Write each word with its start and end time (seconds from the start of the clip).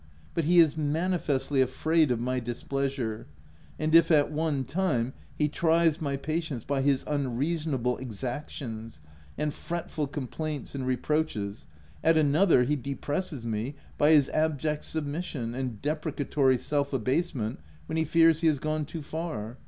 But 0.33 0.45
he 0.45 0.57
is 0.57 0.75
manifestly 0.75 1.61
afraid 1.61 2.09
of 2.09 2.19
my 2.19 2.39
displeasure; 2.39 3.27
and 3.77 3.93
if 3.93 4.09
at 4.09 4.31
one 4.31 4.63
time 4.63 5.13
he 5.35 5.47
tries 5.47 6.01
my 6.01 6.17
patience 6.17 6.63
by 6.63 6.81
his 6.81 7.03
unreasonable 7.05 7.97
exactions, 7.97 8.99
and 9.37 9.53
fretful 9.53 10.07
complaints 10.07 10.73
and 10.73 10.87
reproaches, 10.87 11.67
at 12.03 12.17
another, 12.17 12.63
he 12.63 12.75
depresses 12.75 13.45
me 13.45 13.75
by 13.99 14.09
his 14.09 14.27
abject 14.29 14.83
submission 14.85 15.53
and 15.53 15.83
deprecatory 15.83 16.57
self 16.57 16.93
abasement 16.93 17.59
when 17.85 17.97
he 17.99 18.03
fears 18.03 18.39
he 18.41 18.47
has 18.47 18.57
gone 18.57 18.85
too 18.85 19.03
far. 19.03 19.59